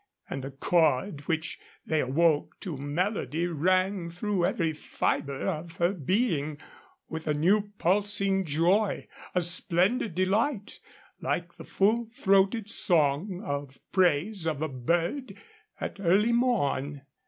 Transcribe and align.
And 0.31 0.43
the 0.43 0.49
chord 0.49 1.27
which 1.27 1.59
they 1.85 1.99
awoke 2.01 2.59
to 2.61 2.75
melody 2.75 3.45
rang 3.45 4.09
through 4.09 4.45
every 4.47 4.73
fiber 4.73 5.45
of 5.47 5.75
her 5.75 5.93
being 5.93 6.57
with 7.07 7.27
a 7.27 7.35
new 7.35 7.71
pulsing 7.77 8.43
joy, 8.43 9.07
a 9.35 9.41
splendid 9.41 10.15
delight, 10.15 10.79
like 11.19 11.53
the 11.53 11.65
full 11.65 12.07
throated 12.11 12.67
song 12.67 13.43
of 13.45 13.77
praise 13.91 14.47
of 14.47 14.63
a 14.63 14.67
bird 14.69 15.35
at 15.79 15.99
early 15.99 16.31
morn. 16.33 17.03